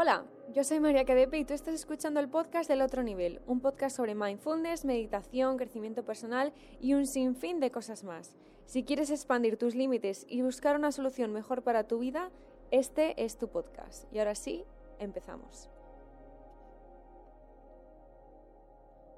[0.00, 3.58] Hola, yo soy María Cadepe y tú estás escuchando el podcast del otro nivel, un
[3.58, 8.36] podcast sobre mindfulness, meditación, crecimiento personal y un sinfín de cosas más.
[8.64, 12.30] Si quieres expandir tus límites y buscar una solución mejor para tu vida,
[12.70, 14.04] este es tu podcast.
[14.14, 14.64] Y ahora sí,
[15.00, 15.68] empezamos.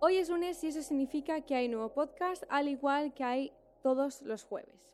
[0.00, 3.52] Hoy es lunes y eso significa que hay nuevo podcast, al igual que hay
[3.82, 4.90] todos los jueves.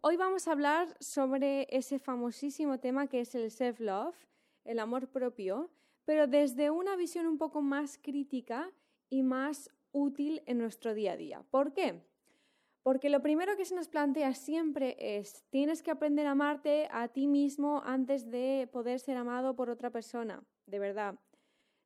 [0.00, 4.16] Hoy vamos a hablar sobre ese famosísimo tema que es el self-love
[4.64, 5.70] el amor propio,
[6.04, 8.70] pero desde una visión un poco más crítica
[9.08, 11.44] y más útil en nuestro día a día.
[11.50, 12.02] ¿Por qué?
[12.82, 17.08] Porque lo primero que se nos plantea siempre es, tienes que aprender a amarte a
[17.08, 21.14] ti mismo antes de poder ser amado por otra persona, de verdad.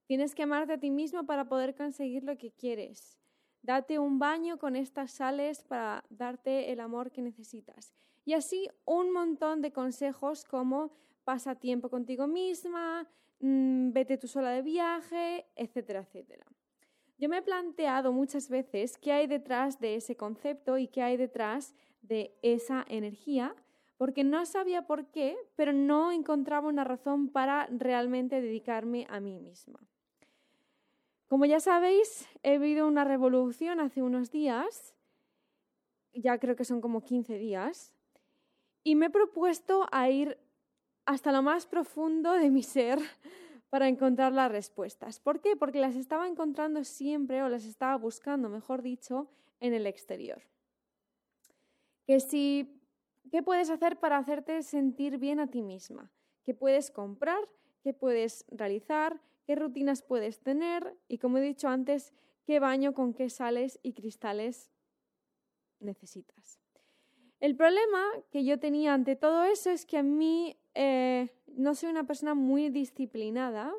[0.07, 3.19] Tienes que amarte a ti mismo para poder conseguir lo que quieres.
[3.61, 7.93] Date un baño con estas sales para darte el amor que necesitas.
[8.25, 10.93] Y así un montón de consejos como
[11.27, 13.05] pasa tiempo contigo misma,
[13.41, 16.47] mm, vete tú sola de viaje, etcétera, etcétera.
[17.19, 21.17] Yo me he planteado muchas veces qué hay detrás de ese concepto y qué hay
[21.17, 23.57] detrás de esa energía,
[23.97, 29.41] porque no sabía por qué, pero no encontraba una razón para realmente dedicarme a mí
[29.41, 29.81] misma.
[31.27, 34.95] Como ya sabéis, he vivido una revolución hace unos días,
[36.13, 37.97] ya creo que son como 15 días,
[38.85, 40.39] y me he propuesto a ir
[41.07, 42.99] hasta lo más profundo de mi ser
[43.71, 45.21] para encontrar las respuestas.
[45.21, 45.57] ¿Por qué?
[45.57, 49.29] Porque las estaba encontrando siempre o las estaba buscando, mejor dicho,
[49.61, 50.43] en el exterior.
[52.07, 52.81] Que si,
[53.31, 56.11] ¿qué puedes hacer para hacerte sentir bien a ti misma?
[56.45, 57.39] ¿Qué puedes comprar?
[57.83, 59.21] ¿Qué puedes realizar?
[59.47, 60.97] ¿Qué rutinas puedes tener?
[61.09, 62.13] Y como he dicho antes,
[62.45, 64.71] ¿qué baño con qué sales y cristales
[65.81, 66.61] necesitas?
[67.39, 71.89] El problema que yo tenía ante todo eso es que a mí eh, no soy
[71.89, 73.73] una persona muy disciplinada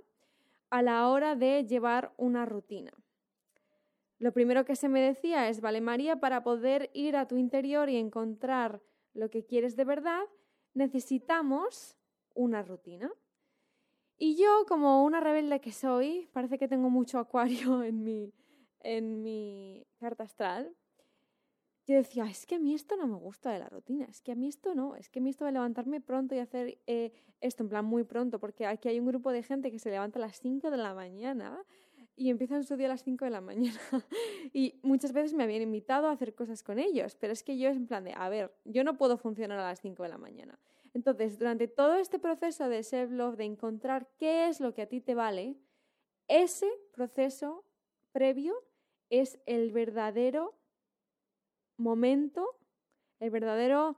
[0.72, 2.92] a la hora de llevar una rutina.
[4.18, 7.88] Lo primero que se me decía es, vale María, para poder ir a tu interior
[7.88, 8.82] y encontrar
[9.14, 10.24] lo que quieres de verdad,
[10.74, 11.96] necesitamos
[12.34, 13.12] una rutina.
[14.18, 18.34] Y yo, como una rebelde que soy, parece que tengo mucho acuario en mi,
[18.80, 20.76] en mi carta astral,
[21.88, 24.34] yo decía, es que a mí esto no me gusta de la rutina, es que
[24.34, 27.14] a mí esto no, es que a mí esto de levantarme pronto y hacer eh,
[27.40, 30.20] esto en plan muy pronto, porque aquí hay un grupo de gente que se levanta
[30.20, 31.64] a las 5 de la mañana
[32.18, 33.80] y empiezan su día a las 5 de la mañana.
[34.52, 37.70] y muchas veces me habían invitado a hacer cosas con ellos, pero es que yo
[37.70, 40.18] es en plan de, a ver, yo no puedo funcionar a las 5 de la
[40.18, 40.60] mañana.
[40.94, 45.00] Entonces, durante todo este proceso de self-love, de encontrar qué es lo que a ti
[45.00, 45.56] te vale,
[46.28, 47.64] ese proceso
[48.12, 48.56] previo
[49.10, 50.58] es el verdadero
[51.78, 52.56] momento,
[53.20, 53.96] el verdadero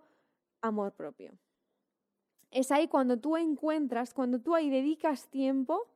[0.61, 1.37] amor propio.
[2.51, 5.87] Es ahí cuando tú encuentras, cuando tú ahí dedicas tiempo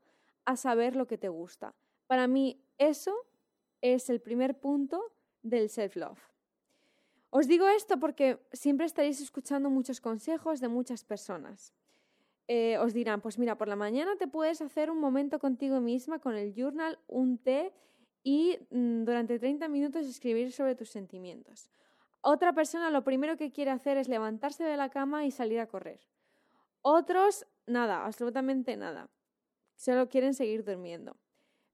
[0.45, 1.73] a saber lo que te gusta.
[2.07, 3.13] Para mí eso
[3.81, 6.19] es el primer punto del self-love.
[7.29, 11.73] Os digo esto porque siempre estaréis escuchando muchos consejos de muchas personas.
[12.47, 16.19] Eh, os dirán, pues mira, por la mañana te puedes hacer un momento contigo misma
[16.19, 17.73] con el journal, un té
[18.23, 21.69] y mm, durante 30 minutos escribir sobre tus sentimientos.
[22.22, 25.67] Otra persona lo primero que quiere hacer es levantarse de la cama y salir a
[25.67, 26.00] correr.
[26.81, 29.09] Otros, nada, absolutamente nada.
[29.75, 31.17] Solo quieren seguir durmiendo.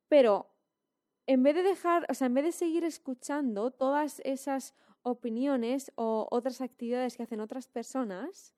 [0.07, 0.49] Pero
[1.27, 4.73] en vez de dejar, o sea, en vez de seguir escuchando todas esas
[5.03, 8.55] opiniones o otras actividades que hacen otras personas,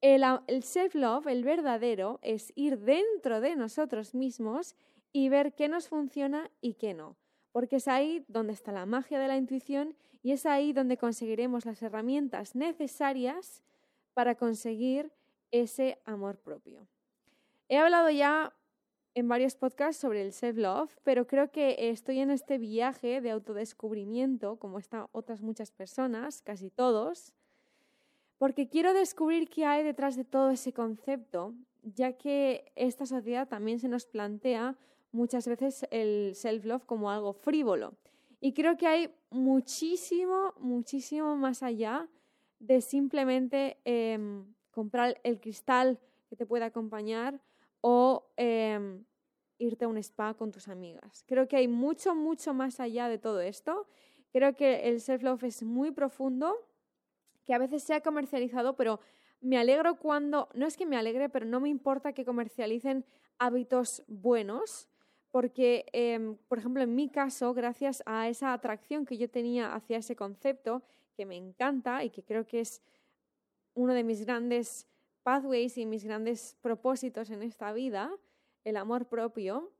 [0.00, 4.74] el, el self-love, el verdadero, es ir dentro de nosotros mismos
[5.12, 7.16] y ver qué nos funciona y qué no.
[7.52, 11.66] Porque es ahí donde está la magia de la intuición y es ahí donde conseguiremos
[11.66, 13.62] las herramientas necesarias
[14.14, 15.12] para conseguir
[15.50, 16.86] ese amor propio.
[17.68, 18.54] He hablado ya
[19.14, 24.56] en varios podcasts sobre el self-love, pero creo que estoy en este viaje de autodescubrimiento,
[24.58, 27.34] como están otras muchas personas, casi todos,
[28.38, 33.78] porque quiero descubrir qué hay detrás de todo ese concepto, ya que esta sociedad también
[33.78, 34.76] se nos plantea
[35.12, 37.94] muchas veces el self-love como algo frívolo.
[38.40, 42.08] Y creo que hay muchísimo, muchísimo más allá
[42.58, 47.40] de simplemente em, comprar el cristal que te pueda acompañar
[47.80, 49.04] o em,
[49.58, 51.24] irte a un spa con tus amigas.
[51.26, 53.86] Creo que hay mucho, mucho más allá de todo esto.
[54.32, 56.56] Creo que el self-love es muy profundo,
[57.44, 59.00] que a veces se ha comercializado, pero
[59.40, 63.04] me alegro cuando, no es que me alegre, pero no me importa que comercialicen
[63.38, 64.88] hábitos buenos,
[65.32, 69.96] porque, em, por ejemplo, en mi caso, gracias a esa atracción que yo tenía hacia
[69.96, 70.82] ese concepto,
[71.16, 72.82] que me encanta y que creo que es
[73.74, 74.86] uno de mis grandes
[75.22, 78.14] pathways y mis grandes propósitos en esta vida,
[78.64, 79.72] el amor propio,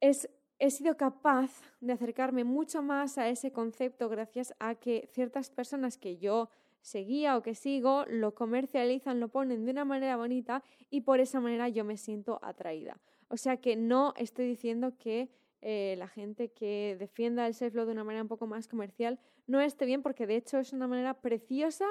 [0.00, 0.28] es,
[0.58, 5.98] he sido capaz de acercarme mucho más a ese concepto gracias a que ciertas personas
[5.98, 6.50] que yo
[6.80, 11.40] seguía o que sigo lo comercializan, lo ponen de una manera bonita y por esa
[11.40, 13.00] manera yo me siento atraída.
[13.32, 15.30] O sea que no estoy diciendo que
[15.62, 19.58] eh, la gente que defienda el self-love de una manera un poco más comercial no
[19.62, 21.86] esté bien, porque de hecho es una manera preciosa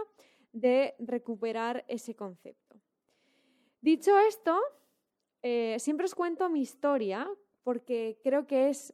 [0.54, 2.80] de recuperar ese concepto.
[3.82, 4.56] Dicho esto,
[5.42, 7.28] eh, siempre os cuento mi historia
[7.64, 8.94] porque creo que es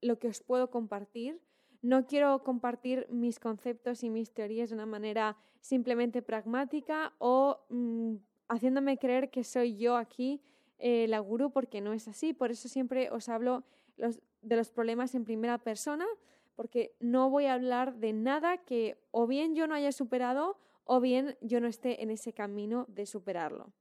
[0.00, 1.40] lo que os puedo compartir.
[1.82, 8.14] No quiero compartir mis conceptos y mis teorías de una manera simplemente pragmática o mm,
[8.48, 10.40] haciéndome creer que soy yo aquí
[10.80, 12.32] eh, la gurú, porque no es así.
[12.32, 13.64] Por eso siempre os hablo
[13.96, 16.06] de los problemas en primera persona,
[16.56, 21.00] porque no voy a hablar de nada que o bien yo no haya superado o
[21.00, 23.72] bien yo no esté en ese camino de superarlo.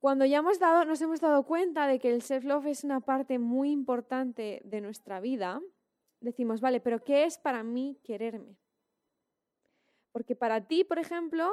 [0.00, 3.38] Cuando ya hemos dado, nos hemos dado cuenta de que el self-love es una parte
[3.38, 5.60] muy importante de nuestra vida,
[6.20, 8.56] decimos, vale, pero ¿qué es para mí quererme?
[10.10, 11.52] Porque para ti, por ejemplo,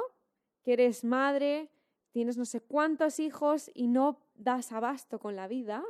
[0.62, 1.70] que eres madre,
[2.12, 5.84] tienes no sé cuántos hijos y no das abasto con la vida,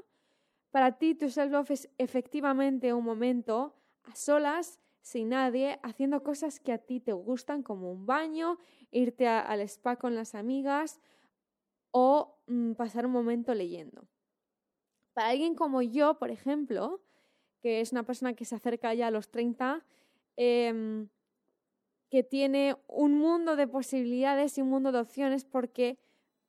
[0.71, 3.75] para ti tu self-love es efectivamente un momento
[4.05, 8.59] a solas, sin nadie, haciendo cosas que a ti te gustan, como un baño,
[8.91, 11.01] irte al spa con las amigas
[11.91, 14.07] o mm, pasar un momento leyendo.
[15.13, 17.03] Para alguien como yo, por ejemplo,
[17.61, 19.85] que es una persona que se acerca ya a los 30,
[20.37, 21.09] em,
[22.11, 25.99] que tiene un mundo de posibilidades y un mundo de opciones porque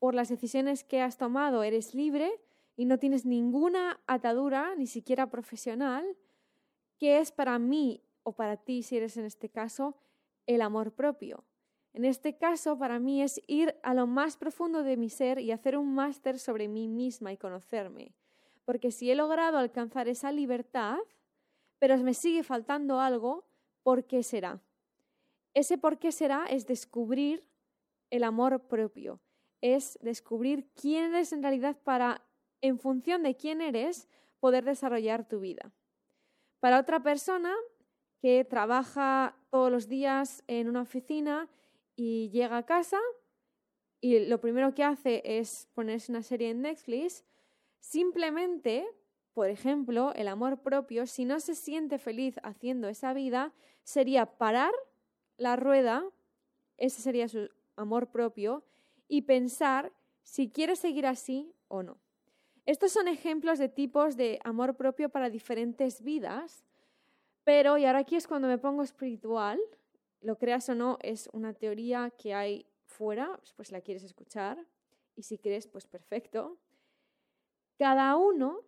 [0.02, 2.42] por las decisiones que has tomado eres libre,
[2.76, 6.18] y no tienes ninguna atadura, ni siquiera profesional,
[6.98, 9.96] ¿qué es para mí o para ti, si eres en este caso,
[10.48, 11.44] el amor propio?
[11.94, 15.52] En este caso, para mí es ir a lo más profundo de mi ser y
[15.52, 18.16] hacer un máster sobre mí misma y conocerme.
[18.66, 20.98] Porque si he logrado alcanzar esa libertad,
[21.78, 23.46] pero me sigue faltando algo,
[23.84, 24.64] ¿por qué será?
[25.54, 27.46] Ese por qué será es descubrir
[28.10, 29.20] el amor propio,
[29.62, 32.24] es descubrir quién eres en realidad para
[32.62, 34.08] en función de quién eres,
[34.40, 35.72] poder desarrollar tu vida.
[36.60, 37.54] Para otra persona
[38.20, 41.50] que trabaja todos los días en una oficina
[41.96, 43.00] y llega a casa
[44.00, 47.24] y lo primero que hace es ponerse una serie en Netflix,
[47.80, 48.88] simplemente,
[49.34, 53.54] por ejemplo, el amor propio, si no se siente feliz haciendo esa vida,
[53.84, 54.72] sería parar
[55.38, 56.04] la rueda,
[56.78, 58.64] ese sería su amor propio,
[59.12, 59.92] y pensar
[60.24, 61.98] si quiere seguir así o no.
[62.66, 66.64] Estos son ejemplos de tipos de amor propio para diferentes vidas,
[67.44, 69.60] pero, y ahora aquí es cuando me pongo espiritual,
[70.22, 74.66] lo creas o no, es una teoría que hay fuera, pues la quieres escuchar,
[75.18, 76.58] y si crees, pues perfecto.
[77.78, 78.62] Cada uno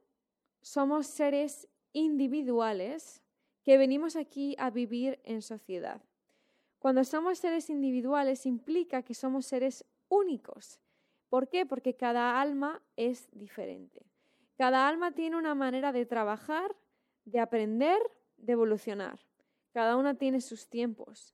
[0.61, 3.21] somos seres individuales
[3.63, 6.01] que venimos aquí a vivir en sociedad.
[6.79, 10.79] Cuando somos seres individuales implica que somos seres únicos
[11.33, 11.65] ¿Por qué?
[11.65, 14.05] Porque cada alma es diferente.
[14.55, 16.75] Cada alma tiene una manera de trabajar,
[17.25, 17.97] de aprender,
[18.37, 19.19] de evolucionar.
[19.71, 21.33] Cada una tiene sus tiempos.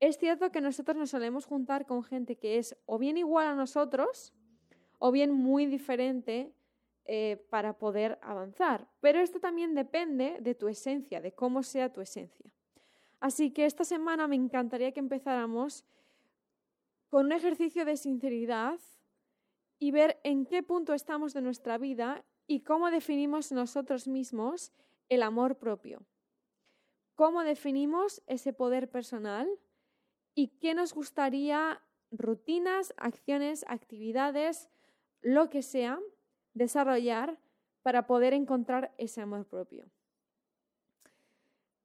[0.00, 3.54] Es cierto que nosotros nos solemos juntar con gente que es o bien igual a
[3.54, 4.34] nosotros
[4.98, 6.52] o bien muy diferente
[7.06, 8.86] eh, para poder avanzar.
[9.00, 12.52] Pero esto también depende de tu esencia, de cómo sea tu esencia.
[13.18, 15.86] Así que esta semana me encantaría que empezáramos
[17.08, 18.78] con un ejercicio de sinceridad
[19.78, 24.72] y ver en qué punto estamos de nuestra vida y cómo definimos nosotros mismos
[25.08, 26.06] el amor propio.
[27.14, 29.48] Cómo definimos ese poder personal
[30.34, 34.68] y qué nos gustaría rutinas, acciones, actividades,
[35.20, 35.98] lo que sea,
[36.54, 37.38] desarrollar
[37.82, 39.90] para poder encontrar ese amor propio.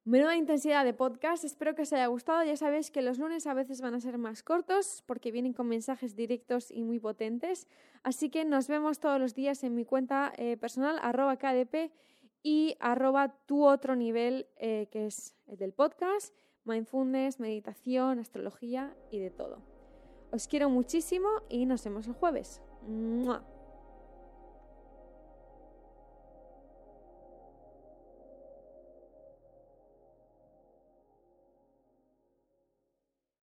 [0.05, 2.43] Menuda intensidad de podcast, espero que os haya gustado.
[2.43, 5.69] Ya sabéis que los lunes a veces van a ser más cortos porque vienen con
[5.69, 7.69] mensajes directos y muy potentes.
[8.03, 11.93] Así que nos vemos todos los días en mi cuenta eh, personal, arroba KDP
[12.41, 19.19] y arroba tu otro nivel, eh, que es el del podcast, mindfulness, meditación, astrología y
[19.19, 19.61] de todo.
[20.33, 22.61] Os quiero muchísimo y nos vemos el jueves.